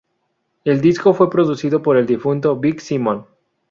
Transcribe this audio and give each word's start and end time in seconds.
El 0.63 0.81
disco 0.81 1.13
fue 1.13 1.29
producido 1.29 1.83
por 1.83 1.95
el 1.95 2.07
difunto 2.07 2.55
Big 2.57 2.81
Simon. 2.81 3.27